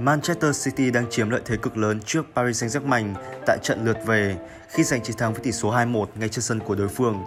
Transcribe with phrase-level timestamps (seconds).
[0.00, 3.14] Manchester City đang chiếm lợi thế cực lớn trước Paris Saint-Germain
[3.46, 4.36] tại trận lượt về
[4.68, 7.24] khi giành chiến thắng với tỷ số 2-1 ngay trên sân của đối phương.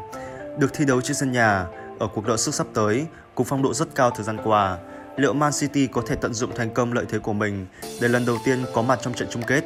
[0.59, 1.65] Được thi đấu trên sân nhà,
[1.99, 3.05] ở cuộc đọ sức sắp tới,
[3.35, 4.77] cùng phong độ rất cao thời gian qua,
[5.17, 7.65] liệu Man City có thể tận dụng thành công lợi thế của mình
[8.01, 9.63] để lần đầu tiên có mặt trong trận chung kết?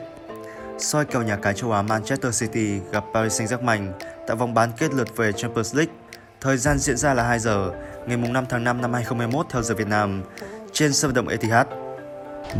[0.79, 3.91] soi kèo nhà cái châu Á Manchester City gặp Paris Saint-Germain
[4.27, 5.93] tại vòng bán kết lượt về Champions League.
[6.41, 7.71] Thời gian diễn ra là 2 giờ,
[8.07, 10.23] ngày 5 tháng 5 năm 2021 theo giờ Việt Nam,
[10.71, 11.86] trên sân vận động Etihad.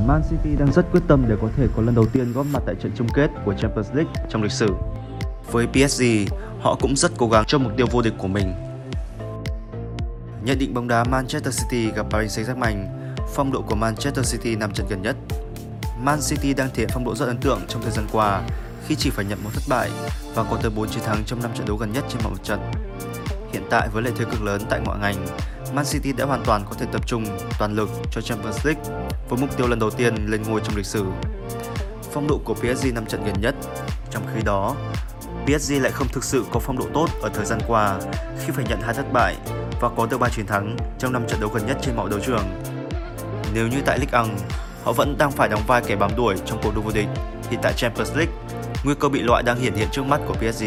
[0.08, 2.64] Man City đang rất quyết tâm để có thể có lần đầu tiên góp mặt
[2.66, 4.76] tại trận chung kết của Champions League trong lịch sử.
[5.52, 6.04] Với PSG,
[6.62, 8.54] họ cũng rất cố gắng cho mục tiêu vô địch của mình.
[10.44, 12.86] Nhận định bóng đá Manchester City gặp Paris Saint-Germain,
[13.34, 15.16] phong độ của Manchester City nằm trận gần nhất.
[16.04, 18.42] Man City đang thể hiện phong độ rất ấn tượng trong thời gian qua
[18.88, 19.90] khi chỉ phải nhận một thất bại
[20.36, 22.44] và có tới 4 chiến thắng trong 5 trận đấu gần nhất trên mọi mặt
[22.44, 22.60] trận.
[23.54, 25.28] Hiện tại với lợi thế cực lớn tại ngoại ngành,
[25.74, 27.26] Man City đã hoàn toàn có thể tập trung
[27.60, 28.84] toàn lực cho Champions League
[29.30, 31.06] với mục tiêu lần đầu tiên lên ngôi trong lịch sử.
[32.12, 33.56] Phong độ của PSG năm trận gần nhất,
[34.12, 34.76] trong khi đó,
[35.46, 38.00] PSG lại không thực sự có phong độ tốt ở thời gian qua
[38.46, 39.36] khi phải nhận hai thất bại
[39.82, 42.20] và có được 3 chiến thắng trong năm trận đấu gần nhất trên mọi đấu
[42.26, 42.44] trường.
[43.54, 44.28] Nếu như tại Ligue 1,
[44.84, 47.08] họ vẫn đang phải đóng vai kẻ bám đuổi trong cuộc đua vô địch
[47.50, 48.34] thì tại Champions League,
[48.84, 50.66] nguy cơ bị loại đang hiển hiện trước mắt của PSG.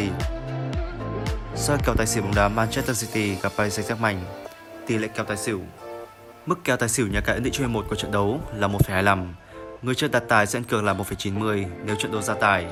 [1.57, 4.17] Soi kèo tài xỉu bóng đá Manchester City gặp Paris Saint-Germain,
[4.91, 5.61] tỷ lệ kèo tài xỉu.
[6.47, 9.27] Mức kèo tài xỉu nhà cái ấn định cho 1 của trận đấu là 1,25.
[9.83, 12.67] Người chơi đặt tài sẽ ăn cược là 1,90 nếu trận đấu ra tài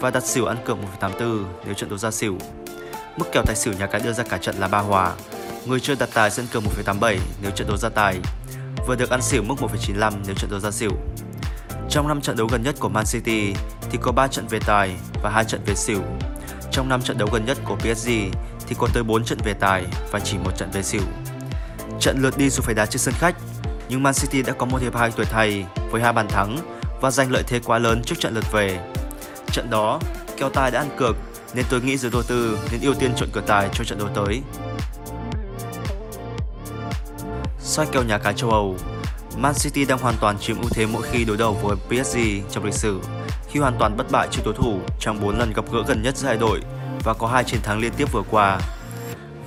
[0.00, 2.38] và đặt xỉu ăn cược 1,84 nếu trận đấu ra xỉu.
[3.16, 5.12] Mức kèo tài xỉu nhà cái đưa ra cả trận là ba hòa.
[5.66, 8.16] Người chơi đặt tài sẽ ăn cược 1,87 nếu trận đấu ra tài
[8.86, 10.92] vừa được ăn xỉu mức 1,95 nếu trận đấu ra xỉu.
[11.90, 13.54] Trong 5 trận đấu gần nhất của Man City
[13.90, 16.02] thì có 3 trận về tài và 2 trận về xỉu.
[16.70, 18.08] Trong 5 trận đấu gần nhất của PSG
[18.66, 21.02] thì có tới 4 trận về tài và chỉ một trận về xỉu.
[22.00, 23.36] Trận lượt đi dù phải đá trên sân khách,
[23.88, 26.58] nhưng Man City đã có một hiệp hai tuổi thầy với hai bàn thắng
[27.00, 28.80] và giành lợi thế quá lớn trước trận lượt về.
[29.52, 30.00] Trận đó,
[30.36, 31.16] kèo tài đã ăn cược
[31.54, 34.08] nên tôi nghĩ giới đầu tư nên ưu tiên chọn cửa tài cho trận đấu
[34.14, 34.42] tới.
[37.62, 38.76] soi kèo nhà cái châu Âu.
[39.36, 42.18] Man City đang hoàn toàn chiếm ưu thế mỗi khi đối đầu với PSG
[42.50, 43.00] trong lịch sử,
[43.48, 46.16] khi hoàn toàn bất bại trước đối thủ trong 4 lần gặp gỡ gần nhất
[46.16, 46.60] giữa hai đội
[47.04, 48.60] và có hai chiến thắng liên tiếp vừa qua.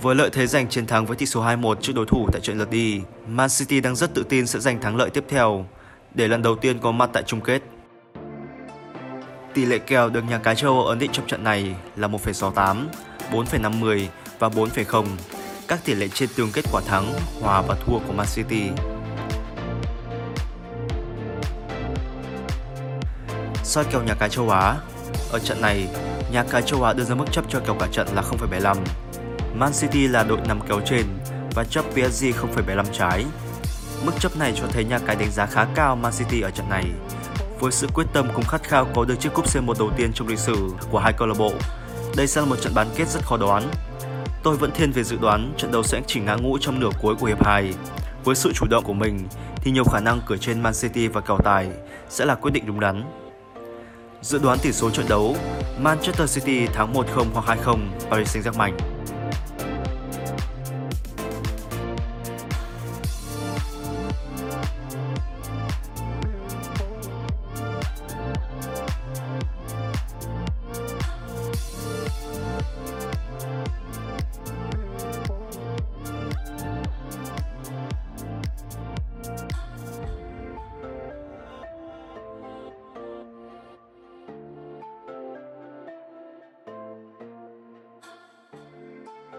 [0.03, 2.57] Với lợi thế giành chiến thắng với tỷ số 2-1 trước đối thủ tại trận
[2.57, 5.65] lượt đi, Man City đang rất tự tin sẽ giành thắng lợi tiếp theo
[6.13, 7.61] để lần đầu tiên có mặt tại chung kết.
[9.53, 12.85] Tỷ lệ kèo được nhà cái châu Âu ấn định trong trận này là 1,68,
[13.31, 14.07] 4,50
[14.39, 15.05] và 4,0
[15.67, 18.63] các tỷ lệ trên tương kết quả thắng, hòa và thua của Man City.
[23.63, 24.75] soi kèo nhà cái châu Á
[25.31, 25.87] Ở trận này,
[26.31, 28.77] nhà cái châu Á đưa ra mức chấp cho kèo cả trận là 0,75.
[29.55, 31.05] Man City là đội nằm kéo trên
[31.55, 33.25] và chấp PSG 0,75 trái.
[34.05, 36.69] Mức chấp này cho thấy nhà cái đánh giá khá cao Man City ở trận
[36.69, 36.85] này.
[37.59, 40.27] Với sự quyết tâm cùng khát khao có được chiếc cúp C1 đầu tiên trong
[40.27, 41.53] lịch sử của hai câu lạc bộ,
[42.17, 43.63] đây sẽ là một trận bán kết rất khó đoán
[44.43, 47.15] Tôi vẫn thiên về dự đoán trận đấu sẽ chỉ ngã ngũ trong nửa cuối
[47.15, 47.73] của hiệp 2.
[48.23, 51.21] Với sự chủ động của mình thì nhiều khả năng cửa trên Man City và
[51.21, 51.69] kèo tài
[52.09, 53.03] sẽ là quyết định đúng đắn.
[54.21, 55.35] Dự đoán tỷ số trận đấu
[55.79, 57.77] Manchester City thắng 1-0 hoặc 2-0
[58.09, 58.73] Paris Saint-Germain